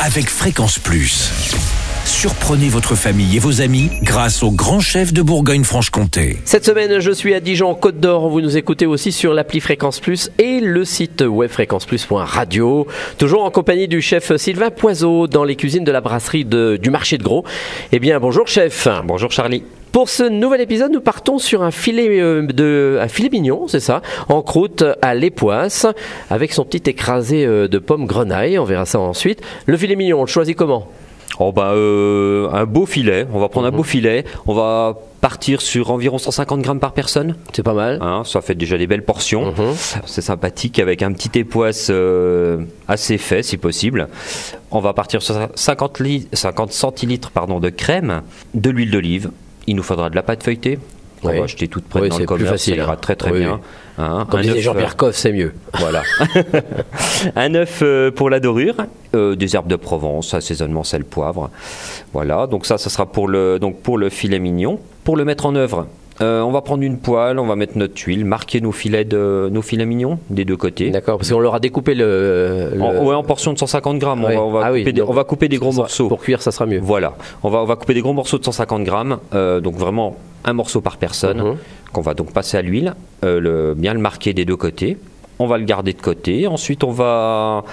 avec 0.00 0.28
Fréquence 0.28 0.78
Plus. 0.78 1.30
Surprenez 2.04 2.68
votre 2.68 2.94
famille 2.94 3.36
et 3.36 3.38
vos 3.38 3.60
amis 3.62 3.90
grâce 4.02 4.42
au 4.42 4.50
grand 4.50 4.80
chef 4.80 5.12
de 5.12 5.22
Bourgogne-Franche-Comté. 5.22 6.38
Cette 6.44 6.64
semaine, 6.66 7.00
je 7.00 7.10
suis 7.10 7.32
à 7.34 7.40
Dijon, 7.40 7.74
Côte 7.74 7.98
d'Or. 7.98 8.28
Vous 8.28 8.40
nous 8.42 8.56
écoutez 8.56 8.84
aussi 8.86 9.10
sur 9.12 9.32
l'appli 9.32 9.60
Fréquence 9.60 10.00
Plus 10.00 10.30
et 10.38 10.60
le 10.60 10.84
site 10.84 11.22
web 11.26 11.50
fréquenceplus.radio. 11.50 12.86
Toujours 13.18 13.44
en 13.44 13.50
compagnie 13.50 13.88
du 13.88 14.02
chef 14.02 14.36
Sylvain 14.36 14.70
Poiseau 14.70 15.26
dans 15.26 15.44
les 15.44 15.56
cuisines 15.56 15.84
de 15.84 15.92
la 15.92 16.00
brasserie 16.02 16.44
de- 16.44 16.78
du 16.80 16.90
marché 16.90 17.16
de 17.16 17.22
Gros. 17.22 17.44
Eh 17.92 17.98
bien, 17.98 18.20
bonjour 18.20 18.46
chef. 18.48 18.86
Bonjour 19.04 19.30
Charlie. 19.32 19.64
Pour 19.94 20.08
ce 20.08 20.24
nouvel 20.24 20.60
épisode, 20.60 20.90
nous 20.90 21.00
partons 21.00 21.38
sur 21.38 21.62
un 21.62 21.70
filet 21.70 22.20
euh, 22.20 22.42
de 22.44 22.98
un 23.00 23.06
filet 23.06 23.28
mignon, 23.30 23.68
c'est 23.68 23.78
ça, 23.78 24.02
en 24.28 24.42
croûte 24.42 24.82
à 25.00 25.14
l'époisse, 25.14 25.86
avec 26.30 26.52
son 26.52 26.64
petit 26.64 26.90
écrasé 26.90 27.46
euh, 27.46 27.68
de 27.68 27.78
pommes 27.78 28.04
grenaille. 28.06 28.58
On 28.58 28.64
verra 28.64 28.86
ça 28.86 28.98
ensuite. 28.98 29.40
Le 29.66 29.76
filet 29.76 29.94
mignon, 29.94 30.18
on 30.18 30.22
le 30.22 30.26
choisit 30.28 30.56
comment? 30.56 30.88
Oh 31.38 31.52
bah 31.52 31.72
euh, 31.74 32.48
un 32.52 32.64
beau 32.64 32.86
filet, 32.86 33.26
on 33.32 33.38
va 33.38 33.48
prendre 33.48 33.68
Mhm. 33.68 33.74
un 33.74 33.76
beau 33.76 33.82
filet, 33.84 34.24
on 34.48 34.54
va 34.54 34.98
partir 35.20 35.62
sur 35.62 35.92
environ 35.92 36.18
150 36.18 36.60
grammes 36.60 36.80
par 36.80 36.92
personne. 36.92 37.36
C'est 37.52 37.62
pas 37.62 37.72
mal. 37.74 37.98
Hein, 38.02 38.22
ça 38.24 38.40
fait 38.40 38.54
déjà 38.56 38.76
des 38.76 38.88
belles 38.88 39.04
portions. 39.04 39.46
Mhm. 39.52 39.74
C'est 40.06 40.20
sympathique 40.22 40.80
avec 40.80 41.02
un 41.02 41.12
petit 41.12 41.38
époisse 41.38 41.86
euh, 41.90 42.58
assez 42.88 43.16
fait 43.16 43.44
si 43.44 43.58
possible. 43.58 44.08
On 44.72 44.80
va 44.80 44.92
partir 44.92 45.22
sur 45.22 45.36
50, 45.54 46.00
li- 46.00 46.26
50 46.32 46.72
centilitres 46.72 47.30
pardon, 47.30 47.60
de 47.60 47.68
crème, 47.70 48.22
de 48.54 48.70
l'huile 48.70 48.90
d'olive. 48.90 49.30
Il 49.66 49.76
nous 49.76 49.82
faudra 49.82 50.10
de 50.10 50.16
la 50.16 50.22
pâte 50.22 50.42
feuilletée. 50.42 50.78
On 51.22 51.28
Oui. 51.30 51.38
va 51.38 51.44
acheter 51.44 51.68
toute 51.68 51.84
prête 51.86 52.02
Oui, 52.02 52.08
dans 52.10 52.16
c'est 52.16 52.22
le 52.22 52.26
plus 52.26 52.34
commerce, 52.36 52.50
facile, 52.52 52.74
ça 52.74 52.82
ira 52.82 52.96
très 52.96 53.16
très 53.16 53.30
Oui, 53.32 53.38
bien. 53.38 53.60
Hein, 53.96 54.26
Comme 54.30 54.40
un 54.40 54.42
disait 54.42 54.60
Jean-Pierre 54.60 54.94
Coff, 54.96 55.16
c'est 55.16 55.32
mieux. 55.32 55.54
Voilà. 55.78 56.02
un 57.36 57.54
œuf 57.54 57.80
euh, 57.82 58.10
pour 58.10 58.28
la 58.30 58.40
dorure, 58.40 58.74
euh, 59.14 59.34
des 59.34 59.54
herbes 59.56 59.68
de 59.68 59.76
Provence, 59.76 60.34
assaisonnement 60.34 60.84
sel 60.84 61.04
poivre. 61.04 61.50
Voilà. 62.12 62.46
Donc 62.46 62.66
ça, 62.66 62.76
ça 62.78 62.90
sera 62.90 63.06
pour 63.06 63.28
le 63.28 63.58
donc 63.58 63.80
pour 63.80 63.96
le 63.98 64.10
filet 64.10 64.38
mignon. 64.38 64.78
Pour 65.04 65.16
le 65.16 65.24
mettre 65.24 65.46
en 65.46 65.54
œuvre, 65.54 65.86
euh, 66.20 66.42
on 66.42 66.50
va 66.52 66.60
prendre 66.62 66.82
une 66.84 66.98
poêle, 66.98 67.38
on 67.38 67.46
va 67.46 67.56
mettre 67.56 67.76
notre 67.76 68.00
huile, 68.02 68.24
marquer 68.24 68.60
nos 68.60 68.70
filets 68.72 69.04
de 69.04 69.48
nos 69.50 69.62
filets 69.62 69.84
mignons 69.86 70.18
des 70.30 70.44
deux 70.44 70.56
côtés. 70.56 70.90
D'accord, 70.90 71.18
parce 71.18 71.30
qu'on 71.32 71.40
leur 71.40 71.54
a 71.54 71.60
découpé 71.60 71.94
le. 71.94 72.70
le- 72.74 72.80
En, 72.82 73.04
ouais, 73.04 73.14
en 73.14 73.22
portion 73.24 73.52
de 73.52 73.58
150 73.58 73.98
grammes. 73.98 74.22
Ouais. 74.24 74.36
On, 74.36 74.50
va, 74.50 74.58
on 74.58 74.60
va 74.60 74.66
Ah 74.66 74.72
oui, 74.72 74.84
des, 74.84 75.02
on 75.02 75.12
va 75.12 75.24
couper 75.24 75.48
des 75.48 75.56
gros 75.58 75.72
morceaux. 75.72 76.08
Pour 76.08 76.20
cuire, 76.20 76.40
ça 76.42 76.52
sera 76.52 76.66
mieux. 76.66 76.78
Voilà. 76.80 77.14
On 77.42 77.50
va 77.50 77.60
on 77.62 77.64
va 77.64 77.76
couper 77.76 77.94
des 77.94 78.00
gros 78.02 78.12
morceaux 78.12 78.38
de 78.38 78.44
150 78.44 78.84
grammes. 78.84 79.18
euh, 79.34 79.60
donc 79.60 79.74
vraiment 79.76 80.16
un 80.44 80.52
morceau 80.52 80.80
par 80.80 80.98
personne 80.98 81.38
Mhm. 81.42 81.56
qu'on 81.92 82.02
va 82.02 82.14
donc 82.14 82.32
passer 82.32 82.56
à 82.58 82.62
l'huile, 82.62 82.94
euh, 83.24 83.40
le, 83.40 83.74
bien 83.74 83.92
le 83.94 84.00
marquer 84.00 84.32
des 84.34 84.44
deux 84.44 84.56
côtés. 84.56 84.98
On 85.40 85.46
va 85.46 85.58
le 85.58 85.64
garder 85.64 85.92
de 85.94 86.00
côté. 86.00 86.46
Ensuite, 86.46 86.84
on 86.84 86.92
va 86.92 87.64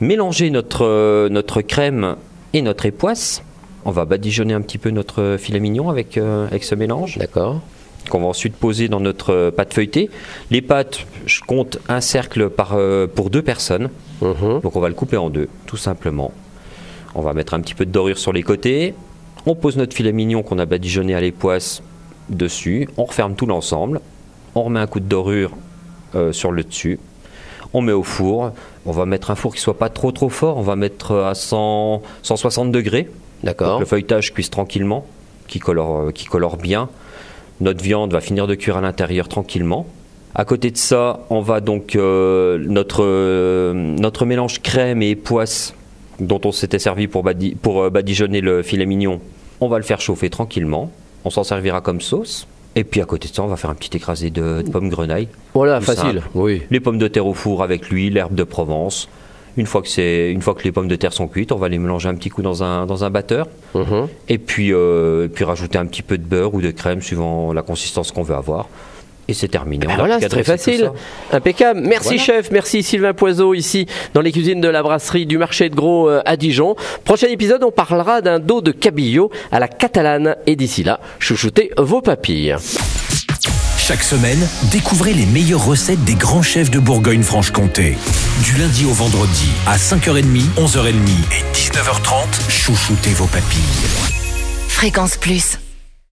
mélanger 0.00 0.50
notre, 0.50 1.28
notre 1.28 1.60
crème 1.62 2.14
et 2.52 2.62
notre 2.62 2.86
époisse. 2.86 3.42
On 3.84 3.90
va 3.90 4.04
badigeonner 4.04 4.54
un 4.54 4.60
petit 4.60 4.78
peu 4.78 4.90
notre 4.90 5.36
filet 5.38 5.60
mignon 5.60 5.90
avec, 5.90 6.16
euh, 6.16 6.46
avec 6.46 6.64
ce 6.64 6.74
mélange 6.74 7.18
D'accord. 7.18 7.60
qu'on 8.10 8.20
va 8.20 8.26
ensuite 8.26 8.54
poser 8.54 8.88
dans 8.88 9.00
notre 9.00 9.32
euh, 9.32 9.50
pâte 9.50 9.74
feuilletée. 9.74 10.08
Les 10.50 10.62
pâtes, 10.62 11.06
je 11.26 11.40
compte 11.40 11.78
un 11.88 12.00
cercle 12.00 12.48
par, 12.48 12.74
euh, 12.74 13.06
pour 13.06 13.30
deux 13.30 13.42
personnes. 13.42 13.88
Mhm. 14.20 14.60
Donc 14.62 14.76
on 14.76 14.80
va 14.80 14.88
le 14.88 14.94
couper 14.94 15.16
en 15.16 15.30
deux, 15.30 15.48
tout 15.66 15.76
simplement. 15.76 16.32
On 17.14 17.22
va 17.22 17.34
mettre 17.34 17.54
un 17.54 17.60
petit 17.60 17.74
peu 17.74 17.84
de 17.84 17.90
dorure 17.90 18.18
sur 18.18 18.32
les 18.32 18.42
côtés. 18.42 18.94
On 19.46 19.54
pose 19.54 19.76
notre 19.76 19.94
filet 19.94 20.12
mignon 20.12 20.42
qu'on 20.42 20.58
a 20.58 20.66
badigeonné 20.66 21.14
à 21.14 21.20
l'époisse 21.20 21.82
dessus. 22.28 22.88
On 22.96 23.04
referme 23.04 23.34
tout 23.34 23.46
l'ensemble. 23.46 24.00
On 24.54 24.62
remet 24.62 24.80
un 24.80 24.86
coup 24.86 25.00
de 25.00 25.06
dorure 25.06 25.50
euh, 26.14 26.32
sur 26.32 26.52
le 26.52 26.62
dessus. 26.62 27.00
On 27.74 27.80
met 27.80 27.92
au 27.92 28.02
four. 28.02 28.52
On 28.86 28.92
va 28.92 29.06
mettre 29.06 29.30
un 29.30 29.34
four 29.34 29.54
qui 29.54 29.60
soit 29.60 29.78
pas 29.78 29.88
trop 29.88 30.12
trop 30.12 30.28
fort. 30.28 30.58
On 30.58 30.62
va 30.62 30.76
mettre 30.76 31.14
à 31.16 31.34
100, 31.34 32.02
160 32.22 32.70
degrés. 32.72 33.08
D'accord. 33.42 33.80
le 33.80 33.86
feuilletage 33.86 34.32
cuise 34.32 34.50
tranquillement, 34.50 35.04
qui 35.48 35.58
colore, 35.58 36.00
euh, 36.00 36.10
qui 36.12 36.26
colore 36.26 36.56
bien. 36.56 36.88
Notre 37.60 37.82
viande 37.82 38.12
va 38.12 38.20
finir 38.20 38.46
de 38.46 38.54
cuire 38.54 38.76
à 38.76 38.80
l'intérieur 38.80 39.26
tranquillement. 39.28 39.86
À 40.34 40.44
côté 40.44 40.70
de 40.70 40.76
ça, 40.76 41.20
on 41.28 41.40
va 41.40 41.60
donc 41.60 41.96
euh, 41.96 42.58
notre, 42.66 43.02
euh, 43.04 43.72
notre 43.74 44.24
mélange 44.26 44.62
crème 44.62 45.02
et 45.02 45.14
poisse 45.16 45.74
dont 46.20 46.40
on 46.44 46.52
s'était 46.52 46.78
servi 46.78 47.06
pour, 47.08 47.22
badi- 47.24 47.54
pour 47.56 47.82
euh, 47.82 47.90
badigeonner 47.90 48.40
le 48.40 48.62
filet 48.62 48.86
mignon. 48.86 49.20
On 49.60 49.68
va 49.68 49.78
le 49.78 49.84
faire 49.84 50.00
chauffer 50.00 50.30
tranquillement. 50.30 50.90
On 51.24 51.30
s'en 51.30 51.44
servira 51.44 51.80
comme 51.80 52.00
sauce. 52.00 52.46
Et 52.74 52.84
puis 52.84 53.00
à 53.00 53.04
côté 53.04 53.28
de 53.28 53.34
ça, 53.34 53.42
on 53.42 53.48
va 53.48 53.56
faire 53.56 53.70
un 53.70 53.74
petit 53.74 53.94
écrasé 53.96 54.30
de, 54.30 54.62
de 54.62 54.70
pommes 54.70 54.88
grenaille. 54.88 55.28
Voilà, 55.54 55.80
facile. 55.80 56.02
simple. 56.04 56.22
Oui. 56.34 56.62
Les 56.70 56.80
pommes 56.80 56.98
de 56.98 57.08
terre 57.08 57.26
au 57.26 57.34
four 57.34 57.62
avec 57.62 57.90
l'huile, 57.90 58.14
l'herbe 58.14 58.34
de 58.34 58.44
Provence. 58.44 59.08
Une 59.58 59.66
fois, 59.66 59.82
que 59.82 59.88
c'est, 59.88 60.32
une 60.32 60.40
fois 60.40 60.54
que 60.54 60.64
les 60.64 60.72
pommes 60.72 60.88
de 60.88 60.96
terre 60.96 61.12
sont 61.12 61.28
cuites, 61.28 61.52
on 61.52 61.56
va 61.56 61.68
les 61.68 61.78
mélanger 61.78 62.08
un 62.08 62.14
petit 62.14 62.30
coup 62.30 62.40
dans 62.40 62.62
un, 62.62 62.86
dans 62.86 63.04
un 63.04 63.10
batteur. 63.10 63.48
Mhm. 63.74 64.08
Et 64.30 64.38
puis, 64.38 64.72
euh, 64.72 65.26
et 65.26 65.28
puis 65.28 65.44
rajouter 65.44 65.76
un 65.76 65.84
petit 65.84 66.00
peu 66.00 66.16
de 66.16 66.24
beurre 66.24 66.54
ou 66.54 66.62
de 66.62 66.70
crème 66.70 67.02
suivant 67.02 67.52
la 67.52 67.60
consistance 67.62 68.12
qu'on 68.12 68.22
veut 68.22 68.34
avoir. 68.34 68.68
Et 69.28 69.34
c'est 69.34 69.48
terminé. 69.48 69.86
Ben 69.86 69.92
On 69.92 69.94
a 69.94 69.98
voilà, 69.98 70.20
c'est 70.20 70.28
très 70.28 70.42
facile. 70.44 70.90
ça. 71.30 71.36
Impeccable. 71.36 71.80
Merci 71.80 72.16
Voilà. 72.16 72.22
chef, 72.22 72.50
merci 72.50 72.82
Sylvain 72.82 73.12
Poiseau 73.14 73.54
ici 73.54 73.86
dans 74.14 74.20
les 74.20 74.32
cuisines 74.32 74.60
de 74.60 74.68
la 74.68 74.82
brasserie 74.82 75.26
du 75.26 75.38
marché 75.38 75.68
de 75.68 75.74
Gros 75.76 76.08
euh, 76.08 76.22
à 76.24 76.36
Dijon. 76.36 76.74
Prochain 77.04 77.28
épisode, 77.28 77.62
on 77.62 77.70
parlera 77.70 78.20
d'un 78.20 78.40
dos 78.40 78.60
de 78.60 78.72
cabillaud 78.72 79.30
à 79.52 79.60
la 79.60 79.68
catalane 79.68 80.36
et 80.46 80.56
d'ici 80.56 80.82
là, 80.82 80.98
chouchoutez 81.20 81.70
vos 81.78 82.00
papilles. 82.02 82.56
Chaque 83.78 84.02
semaine, 84.02 84.38
découvrez 84.70 85.12
les 85.12 85.26
meilleures 85.26 85.64
recettes 85.64 86.02
des 86.04 86.14
grands 86.14 86.42
chefs 86.42 86.70
de 86.70 86.78
Bourgogne-Franche-Comté. 86.78 87.96
Du 88.44 88.56
lundi 88.56 88.84
au 88.84 88.92
vendredi, 88.92 89.48
à 89.66 89.76
5h30, 89.76 90.24
11h30 90.56 90.90
et 90.92 91.56
19h30, 91.56 92.48
chouchoutez 92.50 93.10
vos 93.10 93.26
papilles. 93.26 93.60
Fréquence 94.68 95.16
Plus. 95.16 95.58